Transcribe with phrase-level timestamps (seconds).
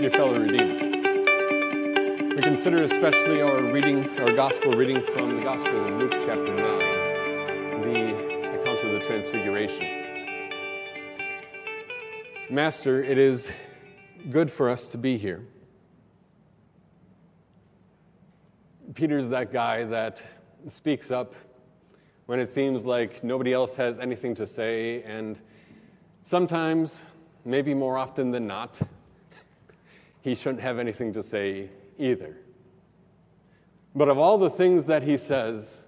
[0.00, 0.80] dear fellow redeemed.
[2.34, 7.82] We consider especially our reading, our gospel reading from the Gospel of Luke, chapter 9,
[7.82, 10.46] the account of the Transfiguration.
[12.48, 13.52] Master, it is
[14.30, 15.44] good for us to be here.
[18.94, 20.26] Peter's that guy that
[20.66, 21.34] speaks up
[22.24, 25.38] when it seems like nobody else has anything to say, and
[26.22, 27.04] sometimes,
[27.44, 28.80] maybe more often than not,
[30.22, 32.36] he shouldn't have anything to say either.
[33.94, 35.86] But of all the things that he says,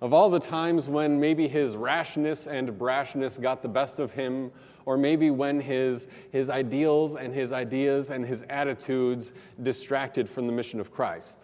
[0.00, 4.50] of all the times when maybe his rashness and brashness got the best of him,
[4.86, 9.32] or maybe when his, his ideals and his ideas and his attitudes
[9.62, 11.42] distracted from the mission of Christ,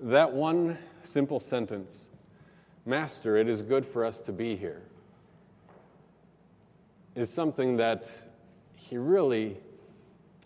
[0.00, 2.08] that one simple sentence,
[2.86, 4.82] Master, it is good for us to be here,
[7.14, 8.10] is something that
[8.74, 9.56] he really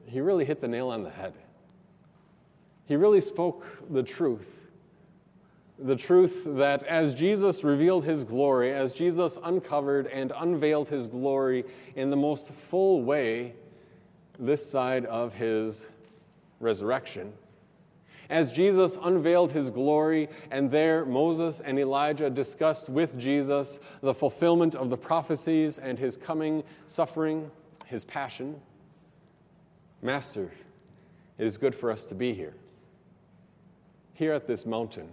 [0.06, 1.34] he really hit the nail on the head.
[2.86, 4.70] He really spoke the truth.
[5.78, 11.64] The truth that as Jesus revealed his glory, as Jesus uncovered and unveiled his glory
[11.96, 13.54] in the most full way
[14.38, 15.90] this side of his
[16.60, 17.32] resurrection,
[18.30, 24.74] as Jesus unveiled his glory, and there Moses and Elijah discussed with Jesus the fulfillment
[24.74, 27.50] of the prophecies and his coming suffering,
[27.84, 28.60] his passion.
[30.02, 30.50] Master,
[31.38, 32.54] it is good for us to be here.
[34.12, 35.08] Here at this mountain,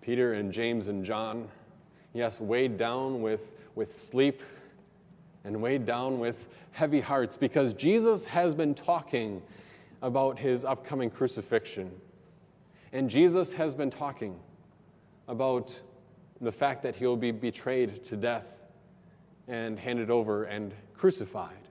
[0.00, 1.48] Peter and James and John,
[2.12, 4.42] yes, weighed down with, with sleep
[5.44, 9.42] and weighed down with heavy hearts because Jesus has been talking
[10.02, 11.90] about his upcoming crucifixion.
[12.92, 14.38] And Jesus has been talking
[15.28, 15.80] about
[16.40, 18.60] the fact that he'll be betrayed to death
[19.48, 21.63] and handed over and crucified.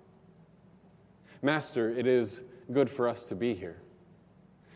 [1.44, 2.41] Master, it is
[2.72, 3.77] good for us to be here.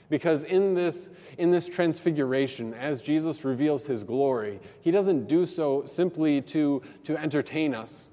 [0.09, 5.85] Because in this, in this transfiguration, as Jesus reveals his glory, he doesn't do so
[5.85, 8.11] simply to, to entertain us.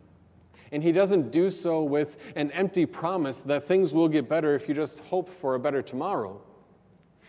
[0.73, 4.69] And he doesn't do so with an empty promise that things will get better if
[4.69, 6.41] you just hope for a better tomorrow.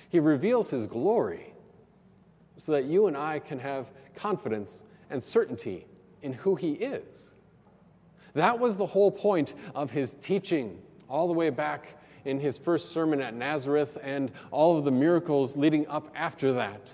[0.09, 1.53] He reveals his glory
[2.57, 5.85] so that you and I can have confidence and certainty
[6.23, 7.33] in who he is.
[8.33, 12.89] That was the whole point of his teaching all the way back in his first
[12.89, 16.93] sermon at Nazareth and all of the miracles leading up after that.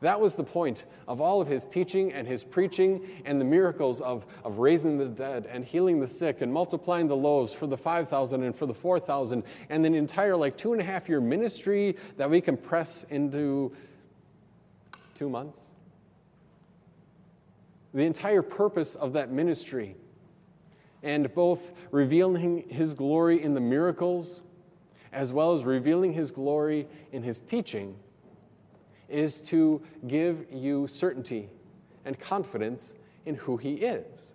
[0.00, 4.00] That was the point of all of his teaching and his preaching and the miracles
[4.00, 7.76] of, of raising the dead and healing the sick and multiplying the loaves for the
[7.76, 11.96] 5,000 and for the 4,000 and the entire like two and a half year ministry
[12.16, 13.72] that we can press into
[15.14, 15.72] two months.
[17.92, 19.96] The entire purpose of that ministry
[21.02, 24.42] and both revealing his glory in the miracles
[25.12, 27.96] as well as revealing his glory in his teaching
[29.08, 31.48] is to give you certainty
[32.04, 32.94] and confidence
[33.26, 34.34] in who he is.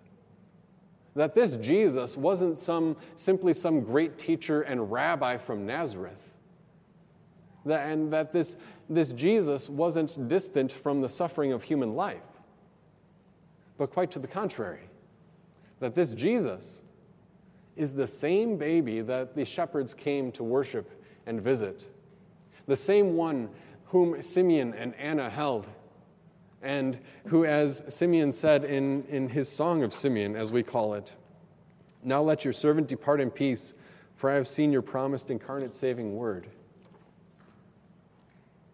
[1.14, 6.32] That this Jesus wasn't some, simply some great teacher and rabbi from Nazareth.
[7.66, 8.56] That, and that this,
[8.90, 12.18] this Jesus wasn't distant from the suffering of human life,
[13.78, 14.88] but quite to the contrary
[15.84, 16.80] that this Jesus
[17.76, 20.90] is the same baby that the shepherds came to worship
[21.26, 21.86] and visit,
[22.66, 23.50] the same one
[23.88, 25.68] whom Simeon and Anna held,
[26.62, 31.16] and who, as Simeon said in, in his Song of Simeon, as we call it,
[32.02, 33.74] now let your servant depart in peace,
[34.16, 36.46] for I have seen your promised incarnate saving word.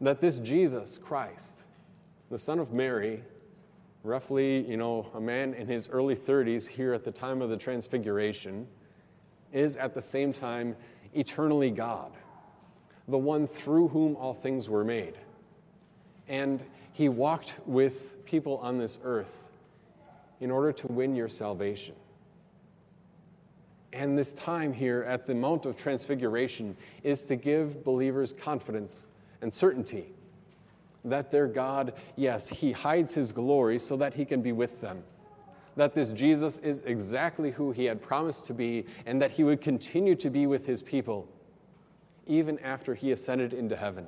[0.00, 1.64] That this Jesus Christ,
[2.30, 3.24] the Son of Mary,
[4.02, 7.56] roughly, you know, a man in his early 30s here at the time of the
[7.56, 8.66] Transfiguration,
[9.52, 10.76] is at the same time
[11.14, 12.12] eternally God,
[13.08, 15.14] the one through whom all things were made.
[16.28, 16.62] And
[16.92, 19.48] he walked with people on this earth
[20.40, 21.94] in order to win your salvation.
[23.92, 29.04] And this time here at the Mount of Transfiguration is to give believers confidence
[29.42, 30.12] and certainty
[31.04, 35.02] that their God, yes, He hides His glory so that He can be with them.
[35.76, 39.60] That this Jesus is exactly who He had promised to be, and that He would
[39.60, 41.28] continue to be with His people
[42.26, 44.06] even after He ascended into heaven.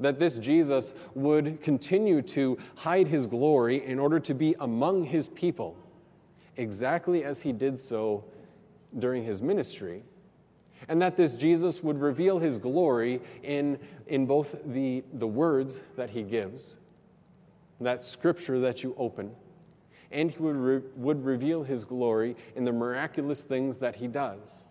[0.00, 5.28] That this Jesus would continue to hide His glory in order to be among His
[5.28, 5.76] people,
[6.56, 8.24] exactly as He did so
[8.98, 10.02] during His ministry
[10.88, 16.10] and that this Jesus would reveal his glory in, in both the, the words that
[16.10, 16.78] he gives,
[17.80, 19.30] that scripture that you open,
[20.10, 24.64] and he would, re, would reveal his glory in the miraculous things that he does.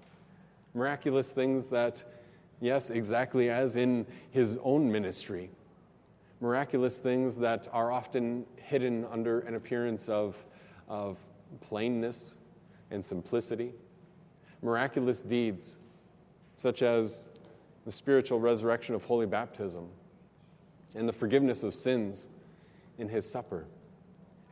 [0.73, 2.03] Miraculous things that,
[2.59, 5.51] yes, exactly as in his own ministry,
[6.41, 10.35] miraculous things that are often hidden under an appearance of,
[10.89, 11.19] of
[11.61, 12.35] plainness
[12.89, 13.71] and simplicity,
[14.63, 15.77] miraculous deeds
[16.57, 17.29] such as
[17.85, 19.87] the spiritual resurrection of holy baptism
[20.95, 22.27] and the forgiveness of sins
[22.97, 23.65] in his supper,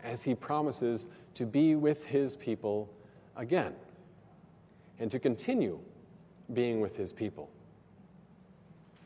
[0.04, 2.90] as he promises to be with his people
[3.36, 3.74] again
[5.00, 5.80] and to continue
[6.54, 7.50] being with his people.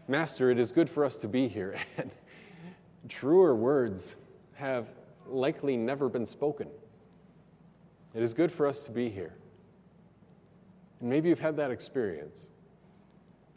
[0.07, 2.11] Master, it is good for us to be here, and
[3.07, 4.17] truer words
[4.55, 4.87] have
[5.25, 6.67] likely never been spoken.
[8.13, 9.33] It is good for us to be here.
[10.99, 12.49] And maybe you've had that experience.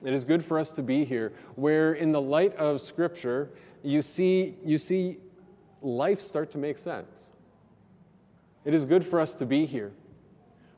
[0.05, 3.51] It is good for us to be here, where in the light of Scripture,
[3.83, 5.19] you see, you see
[5.81, 7.31] life start to make sense.
[8.65, 9.93] It is good for us to be here,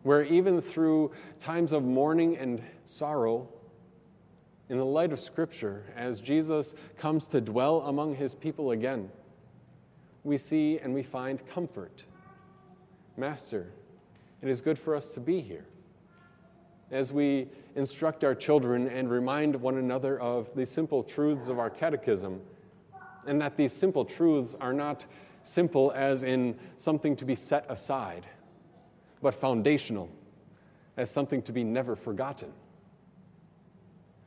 [0.02, 3.48] where even through times of mourning and sorrow,
[4.68, 9.10] in the light of Scripture, as Jesus comes to dwell among his people again,
[10.22, 12.04] we see and we find comfort.
[13.16, 13.70] Master,
[14.42, 15.66] it is good for us to be here.
[16.90, 21.70] As we instruct our children and remind one another of the simple truths of our
[21.70, 22.40] catechism,
[23.26, 25.06] and that these simple truths are not
[25.42, 28.26] simple as in something to be set aside,
[29.22, 30.08] but foundational
[30.96, 32.52] as something to be never forgotten.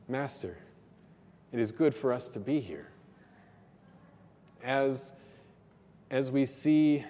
[0.08, 0.58] Master,
[1.52, 2.88] it is good for us to be here.
[4.62, 5.12] As,
[6.10, 7.04] as we see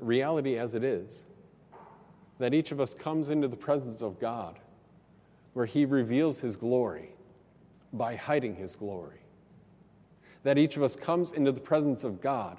[0.00, 1.24] reality as it is,
[2.38, 4.58] that each of us comes into the presence of God
[5.52, 7.10] where He reveals His glory
[7.92, 9.20] by hiding His glory.
[10.42, 12.58] That each of us comes into the presence of God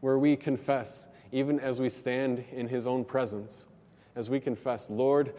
[0.00, 3.66] where we confess, even as we stand in His own presence,
[4.14, 5.34] as we confess, Lord,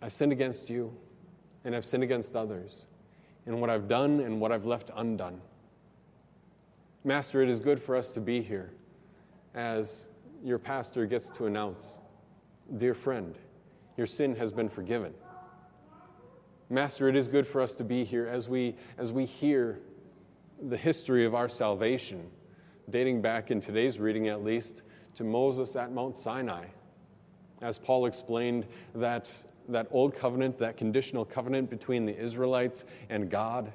[0.00, 0.92] I've sinned against you
[1.64, 2.86] and I've sinned against others
[3.46, 5.40] in what I've done and what I've left undone.
[7.04, 8.72] Master, it is good for us to be here
[9.54, 10.06] as
[10.44, 11.98] your pastor gets to announce,
[12.76, 13.34] Dear friend,
[13.96, 15.12] your sin has been forgiven.
[16.70, 19.78] Master, it is good for us to be here as we, as we hear
[20.68, 22.30] the history of our salvation,
[22.88, 24.82] dating back in today's reading at least
[25.16, 26.64] to Moses at Mount Sinai.
[27.60, 29.30] As Paul explained, that
[29.68, 33.72] that old covenant, that conditional covenant between the Israelites and God,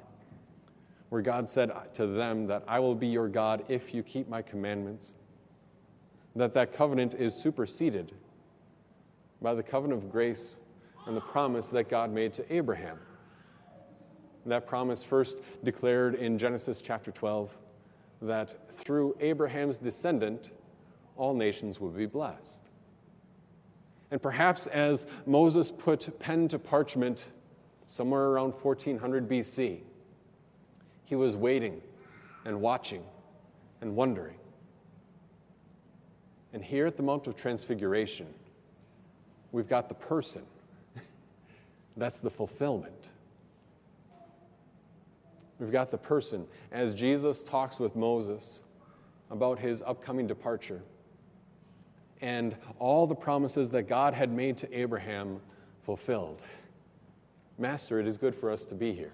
[1.08, 4.42] where God said to them that I will be your God if you keep my
[4.42, 5.14] commandments,
[6.36, 8.12] that that covenant is superseded
[9.40, 10.56] by the covenant of grace
[11.06, 12.98] and the promise that God made to Abraham.
[14.46, 17.56] That promise first declared in Genesis chapter 12
[18.22, 20.52] that through Abraham's descendant,
[21.16, 22.62] all nations would be blessed.
[24.10, 27.32] And perhaps as Moses put pen to parchment
[27.86, 29.80] somewhere around 1400 BC,
[31.04, 31.80] he was waiting
[32.44, 33.02] and watching
[33.80, 34.36] and wondering.
[36.52, 38.26] And here at the Mount of Transfiguration,
[39.52, 40.42] we've got the person.
[41.96, 43.10] That's the fulfillment.
[45.58, 48.62] We've got the person as Jesus talks with Moses
[49.30, 50.80] about his upcoming departure
[52.20, 55.40] and all the promises that God had made to Abraham
[55.84, 56.42] fulfilled.
[57.58, 59.12] Master, it is good for us to be here.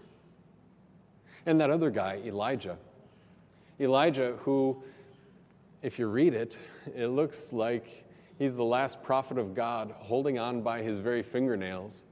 [1.47, 2.76] And that other guy, Elijah.
[3.81, 4.83] Elijah, who,
[5.83, 6.59] if you read it,
[6.95, 8.03] it looks like
[8.38, 12.05] he's the last prophet of God holding on by his very fingernails.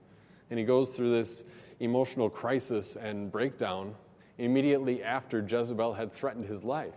[0.51, 1.45] And he goes through this
[1.81, 3.95] emotional crisis and breakdown
[4.39, 6.95] immediately after Jezebel had threatened his life.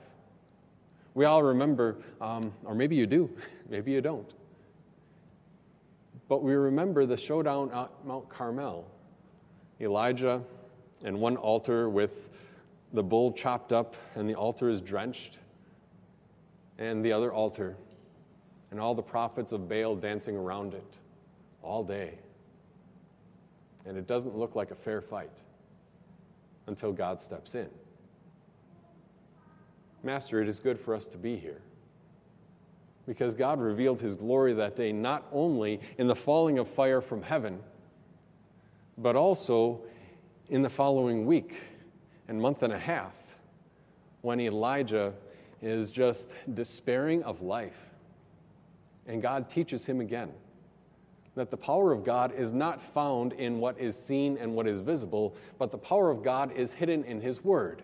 [1.14, 3.30] We all remember, um, or maybe you do,
[3.70, 4.34] maybe you don't.
[6.28, 8.86] But we remember the showdown at Mount Carmel.
[9.80, 10.42] Elijah
[11.04, 12.30] and one altar with
[12.94, 15.40] the bull chopped up and the altar is drenched,
[16.78, 17.76] and the other altar,
[18.72, 20.98] and all the prophets of Baal dancing around it
[21.62, 22.16] all day.
[23.86, 25.44] And it doesn't look like a fair fight
[26.68, 27.70] until God steps in.
[30.04, 31.62] Master, it is good for us to be here.
[33.08, 37.22] Because God revealed his glory that day not only in the falling of fire from
[37.22, 37.60] heaven,
[38.98, 39.82] but also
[40.50, 41.56] in the following week
[42.28, 43.14] and month and a half
[44.22, 45.14] when Elijah
[45.62, 47.92] is just despairing of life.
[49.08, 50.32] And God teaches him again
[51.36, 54.80] that the power of God is not found in what is seen and what is
[54.80, 57.84] visible, but the power of God is hidden in his word.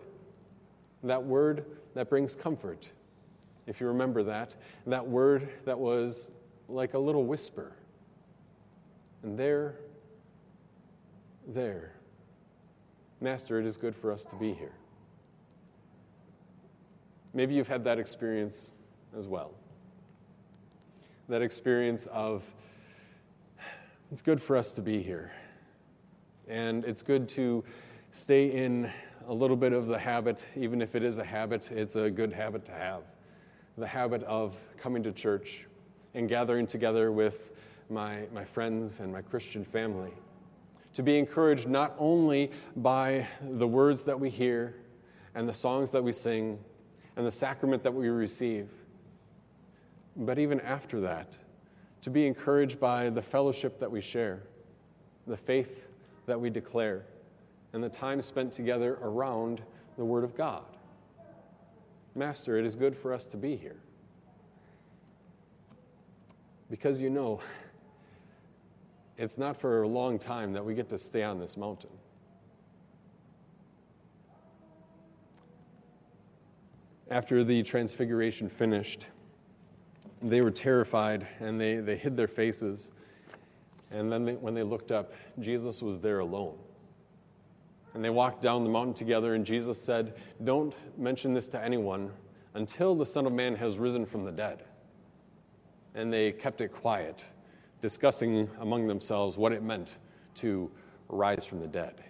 [1.04, 2.90] That word that brings comfort.
[3.66, 6.30] If you remember that, that word that was
[6.68, 7.72] like a little whisper.
[9.22, 9.76] And there,
[11.46, 11.92] there.
[13.20, 14.72] Master, it is good for us to be here.
[17.34, 18.72] Maybe you've had that experience
[19.16, 19.52] as well.
[21.32, 22.44] That experience of,
[24.10, 25.32] it's good for us to be here.
[26.46, 27.64] And it's good to
[28.10, 28.90] stay in
[29.26, 32.34] a little bit of the habit, even if it is a habit, it's a good
[32.34, 33.04] habit to have.
[33.78, 35.64] The habit of coming to church
[36.12, 37.52] and gathering together with
[37.88, 40.12] my, my friends and my Christian family.
[40.92, 44.74] To be encouraged not only by the words that we hear
[45.34, 46.58] and the songs that we sing
[47.16, 48.68] and the sacrament that we receive,
[50.16, 51.36] but even after that,
[52.02, 54.42] to be encouraged by the fellowship that we share,
[55.26, 55.86] the faith
[56.26, 57.04] that we declare,
[57.72, 59.62] and the time spent together around
[59.96, 60.64] the Word of God.
[62.14, 63.76] Master, it is good for us to be here.
[66.68, 67.40] Because you know,
[69.16, 71.90] it's not for a long time that we get to stay on this mountain.
[77.10, 79.06] After the transfiguration finished,
[80.22, 82.90] they were terrified and they, they hid their faces.
[83.90, 86.56] And then they, when they looked up, Jesus was there alone.
[87.94, 90.14] And they walked down the mountain together, and Jesus said,
[90.44, 92.10] Don't mention this to anyone
[92.54, 94.64] until the Son of Man has risen from the dead.
[95.94, 97.26] And they kept it quiet,
[97.82, 99.98] discussing among themselves what it meant
[100.36, 100.70] to
[101.08, 102.02] rise from the dead.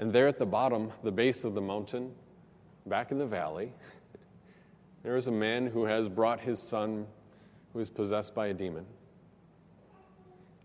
[0.00, 2.12] And there at the bottom, the base of the mountain,
[2.86, 3.72] back in the valley,
[5.02, 7.06] there is a man who has brought his son
[7.72, 8.84] who is possessed by a demon.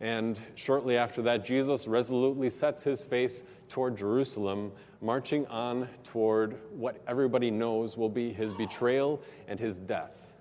[0.01, 7.01] And shortly after that, Jesus resolutely sets his face toward Jerusalem, marching on toward what
[7.07, 10.33] everybody knows will be his betrayal and his death.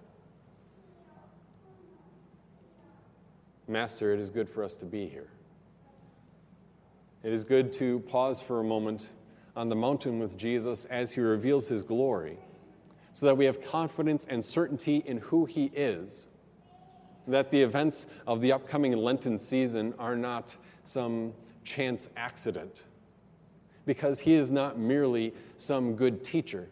[3.69, 5.29] Master, it is good for us to be here.
[7.23, 9.11] It is good to pause for a moment
[9.57, 12.39] on the mountain with Jesus as he reveals his glory
[13.15, 16.27] so that we have confidence and certainty in who he is
[17.27, 22.85] that the events of the upcoming Lenten season are not some chance accident,
[23.87, 26.69] because he is not merely some good teacher,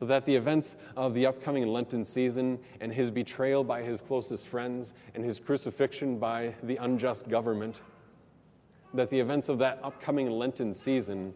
[0.00, 4.46] but that the events of the upcoming Lenten season and his betrayal by his closest
[4.48, 7.80] friends and his crucifixion by the unjust government,
[8.92, 11.32] that the events of that upcoming Lenten season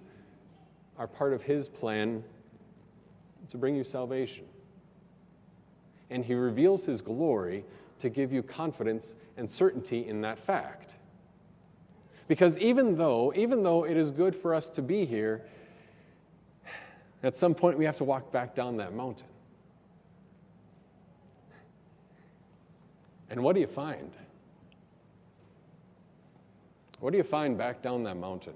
[0.99, 2.23] are part of his plan
[3.51, 4.45] to bring you salvation
[6.11, 7.65] and he reveals his glory
[8.01, 10.97] to give you confidence and certainty in that fact.
[12.29, 15.43] Because even though, even though it is good for us to be here,
[17.23, 19.27] at some point we have to walk back down that mountain.
[23.31, 24.11] And what do you find?
[26.99, 28.55] What do you find back down that mountain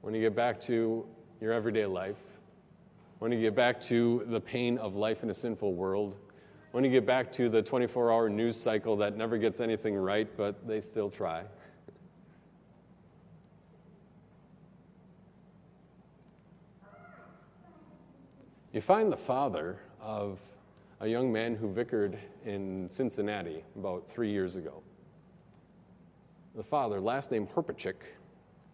[0.00, 1.06] when you get back to
[1.40, 2.16] your everyday life?
[3.18, 6.16] When you get back to the pain of life in a sinful world?
[6.70, 10.28] When you get back to the 24 hour news cycle that never gets anything right,
[10.36, 11.42] but they still try.
[18.72, 20.38] You find the father of
[21.00, 24.82] a young man who vicared in Cincinnati about three years ago.
[26.54, 27.96] The father, last name Herpachik,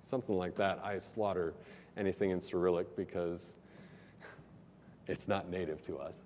[0.03, 0.81] something like that.
[0.85, 1.55] I slaughter
[1.97, 3.55] anything in Cyrillic because
[5.07, 6.23] it's not native to us.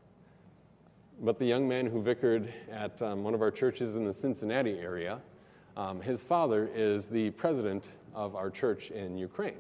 [1.21, 4.79] But the young man who vicared at um, one of our churches in the Cincinnati
[4.79, 5.21] area,
[5.77, 9.59] um, his father is the president of our church in Ukraine.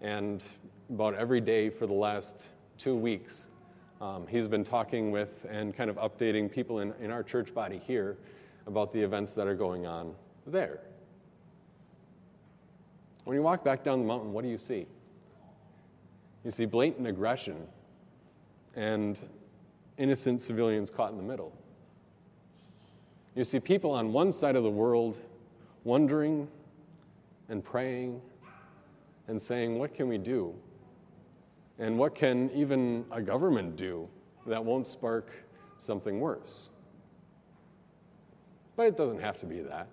[0.00, 0.42] And
[0.90, 2.46] about every day for the last
[2.78, 3.46] two weeks,
[4.00, 7.80] um, he's been talking with and kind of updating people in, in our church body
[7.86, 8.18] here
[8.66, 10.14] about the events that are going on
[10.46, 10.80] there.
[13.24, 14.86] When you walk back down the mountain, what do you see?
[16.44, 17.66] You see blatant aggression
[18.74, 19.20] and
[19.98, 21.52] innocent civilians caught in the middle.
[23.34, 25.18] You see people on one side of the world
[25.84, 26.48] wondering
[27.48, 28.20] and praying
[29.28, 30.54] and saying, What can we do?
[31.78, 34.08] And what can even a government do
[34.46, 35.30] that won't spark
[35.78, 36.70] something worse?
[38.76, 39.88] But it doesn't have to be that.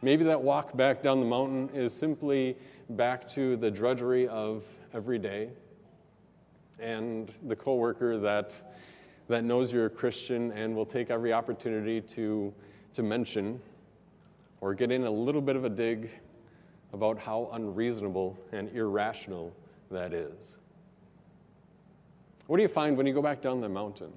[0.00, 2.56] Maybe that walk back down the mountain is simply
[2.90, 5.48] back to the drudgery of every day
[6.78, 8.54] and the coworker that,
[9.28, 12.52] that knows you're a Christian and will take every opportunity to,
[12.92, 13.60] to mention
[14.60, 16.10] or get in a little bit of a dig
[16.92, 19.52] about how unreasonable and irrational
[19.90, 20.58] that is.
[22.46, 24.12] What do you find when you go back down the mountain?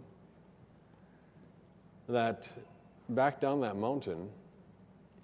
[2.10, 2.52] That
[3.10, 4.30] back down that mountain,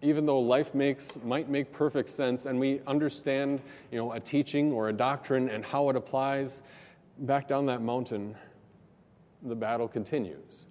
[0.01, 4.72] even though life makes, might make perfect sense and we understand you know, a teaching
[4.72, 6.63] or a doctrine and how it applies,
[7.20, 8.36] back down that mountain,
[9.43, 10.65] the battle continues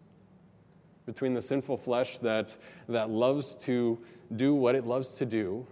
[1.07, 2.57] between the sinful flesh that,
[2.89, 3.99] that loves to
[4.37, 5.67] do what it loves to do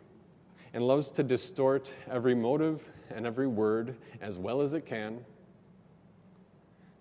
[0.74, 2.82] and loves to distort every motive
[3.14, 5.24] and every word as well as it can.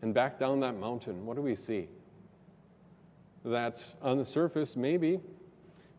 [0.01, 1.87] And back down that mountain, what do we see?
[3.43, 5.19] That on the surface, maybe,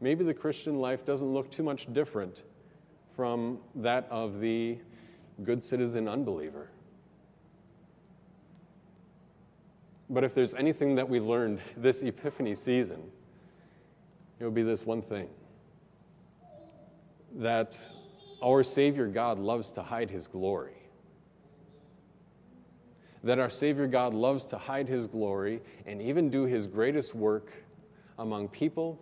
[0.01, 2.43] maybe the Christian life doesn't look too much different
[3.15, 4.79] from that of the
[5.45, 6.69] good citizen unbeliever.
[10.11, 13.03] But if there's anything that we learned this Epiphany season,
[14.39, 15.29] it would be this one thing
[17.37, 17.79] that
[18.43, 20.75] our Savior God loves to hide His glory.
[23.23, 27.53] That our Savior God loves to hide His glory and even do His greatest work
[28.19, 28.99] among people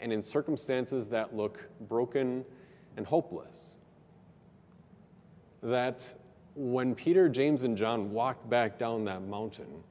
[0.00, 2.44] and in circumstances that look broken
[2.96, 3.76] and hopeless.
[5.62, 6.14] That
[6.54, 9.84] when Peter, James, and John walked back down that mountain,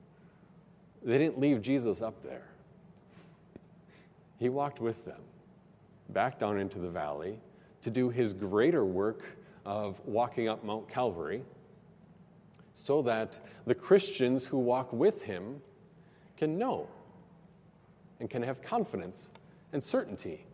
[1.03, 2.47] they didn't leave Jesus up there.
[4.37, 5.21] He walked with them
[6.09, 7.39] back down into the valley
[7.81, 9.25] to do his greater work
[9.65, 11.43] of walking up Mount Calvary
[12.73, 15.61] so that the Christians who walk with him
[16.37, 16.87] can know
[18.19, 19.29] and can have confidence
[19.73, 20.45] and certainty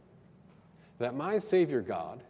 [1.00, 2.22] that my Savior God,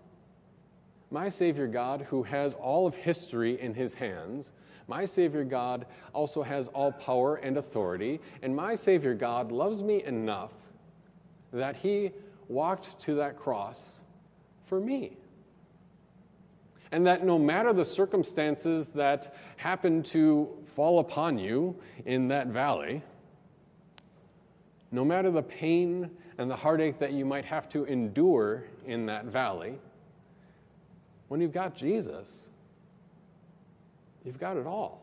[1.11, 4.51] my Savior God who has all of history in his hands,
[4.87, 10.03] my Savior God also has all power and authority, and my Savior God loves me
[10.03, 10.51] enough
[11.51, 12.11] that he
[12.47, 13.99] walked to that cross
[14.61, 15.17] for me.
[16.91, 21.75] And that no matter the circumstances that happen to fall upon you
[22.05, 23.01] in that valley,
[24.95, 29.25] no matter the pain and the heartache that you might have to endure in that
[29.25, 29.77] valley,
[31.27, 32.50] when you've got Jesus,
[34.24, 35.01] you've got it all.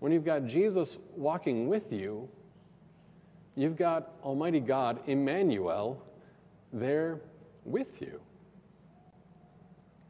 [0.00, 2.28] When you've got Jesus walking with you,
[3.54, 6.02] you've got Almighty God, Emmanuel,
[6.72, 7.20] there
[7.64, 8.20] with you.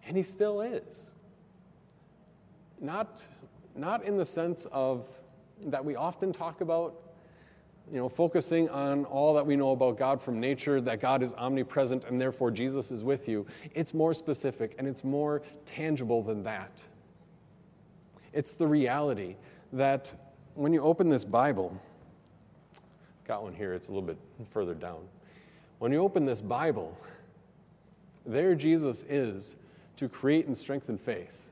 [0.07, 1.11] And He still is.
[2.81, 3.23] Not,
[3.77, 5.07] not in the sense of
[5.67, 7.08] that we often talk about
[7.91, 11.35] you know, focusing on all that we know about God from nature, that God is
[11.35, 16.43] omnipresent and therefore Jesus is with you, it's more specific and it's more tangible than
[16.43, 16.83] that.
[18.33, 19.37] It's the reality
[19.73, 20.15] that
[20.55, 21.81] when you open this Bible,
[23.27, 24.19] got one here, it's a little bit
[24.51, 25.01] further down.
[25.79, 26.97] When you open this Bible,
[28.27, 29.57] there Jesus is
[29.97, 31.43] to create and strengthen faith.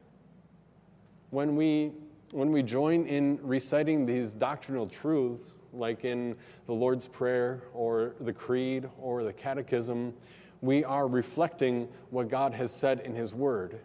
[1.30, 1.92] When we,
[2.30, 6.36] when we join in reciting these doctrinal truths, like in
[6.66, 10.14] the Lord's Prayer or the Creed or the Catechism,
[10.60, 13.80] we are reflecting what God has said in His Word.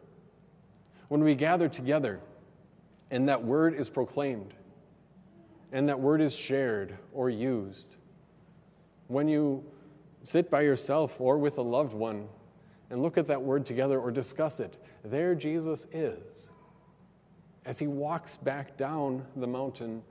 [1.09, 2.19] When we gather together
[3.09, 4.53] and that Word is proclaimed
[5.71, 7.97] and that Word is shared or used,
[9.07, 9.63] when you
[10.23, 12.27] sit by yourself or with a loved one
[12.89, 16.51] and look at that Word together or discuss it, there Jesus is
[17.65, 20.01] as He walks back down the mountain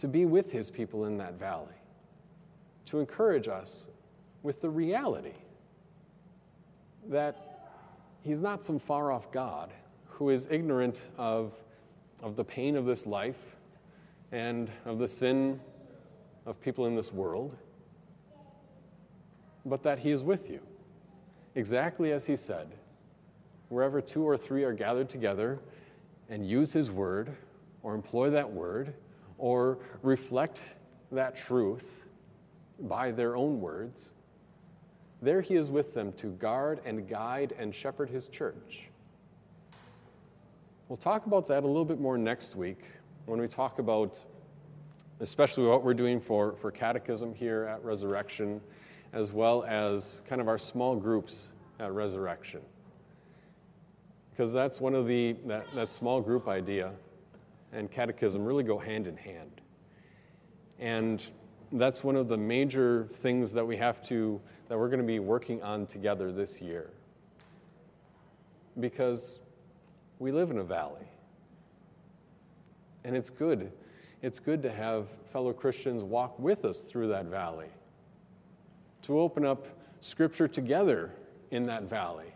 [0.00, 1.74] to be with his people in that valley,
[2.86, 3.86] to encourage us
[4.42, 5.34] with the reality
[7.08, 7.68] that
[8.22, 9.70] he's not some far off God
[10.06, 11.52] who is ignorant of,
[12.22, 13.56] of the pain of this life
[14.32, 15.60] and of the sin
[16.46, 17.54] of people in this world,
[19.66, 20.60] but that he is with you,
[21.56, 22.68] exactly as he said.
[23.68, 25.58] Wherever two or three are gathered together
[26.30, 27.36] and use his word
[27.82, 28.94] or employ that word,
[29.40, 30.60] or reflect
[31.10, 32.04] that truth
[32.82, 34.12] by their own words,
[35.22, 38.82] there he is with them to guard and guide and shepherd his church.
[40.88, 42.90] We'll talk about that a little bit more next week
[43.26, 44.20] when we talk about
[45.20, 48.60] especially what we're doing for, for catechism here at Resurrection,
[49.12, 51.48] as well as kind of our small groups
[51.78, 52.60] at Resurrection.
[54.30, 56.92] Because that's one of the, that, that small group idea
[57.72, 59.60] and catechism really go hand in hand.
[60.78, 61.22] And
[61.72, 65.18] that's one of the major things that we have to, that we're going to be
[65.18, 66.90] working on together this year.
[68.78, 69.38] Because
[70.18, 71.06] we live in a valley.
[73.04, 73.72] And it's good.
[74.22, 77.68] It's good to have fellow Christians walk with us through that valley,
[79.02, 79.66] to open up
[80.00, 81.10] Scripture together
[81.50, 82.32] in that valley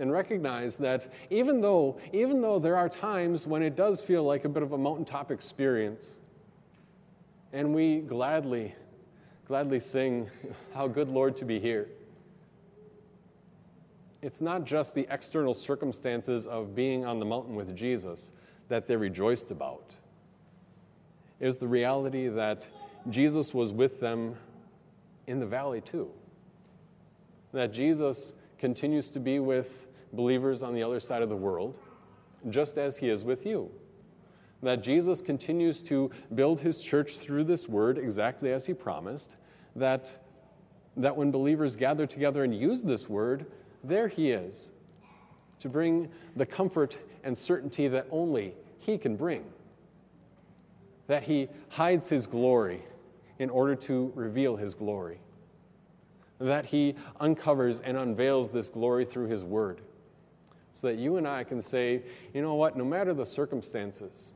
[0.00, 4.44] and recognize that even though, even though there are times when it does feel like
[4.44, 6.18] a bit of a mountaintop experience,
[7.52, 8.74] and we gladly,
[9.46, 10.28] gladly sing,
[10.74, 11.88] How good, Lord, to be here.
[14.22, 18.32] It's not just the external circumstances of being on the mountain with Jesus
[18.68, 19.94] that they rejoiced about.
[21.40, 22.68] It was the reality that
[23.08, 24.34] Jesus was with them
[25.26, 26.10] in the valley too.
[27.52, 31.78] That Jesus continues to be with believers on the other side of the world,
[32.48, 33.70] just as he is with you.
[34.62, 39.36] That Jesus continues to build his church through this word exactly as he promised.
[39.76, 40.18] That,
[40.96, 43.46] that when believers gather together and use this word,
[43.84, 44.70] there he is
[45.60, 49.44] to bring the comfort and certainty that only he can bring.
[51.06, 52.82] That he hides his glory
[53.38, 55.20] in order to reveal his glory.
[56.38, 59.80] That he uncovers and unveils this glory through his word.
[60.72, 62.02] So that you and I can say,
[62.32, 64.32] you know what, no matter the circumstances,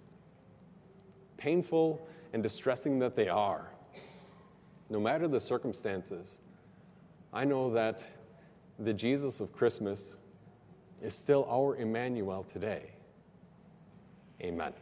[1.36, 3.70] painful and distressing that they are,
[4.90, 6.40] no matter the circumstances,
[7.32, 8.04] I know that
[8.78, 10.16] the Jesus of Christmas
[11.02, 12.90] is still our Emmanuel today.
[14.42, 14.72] Amen.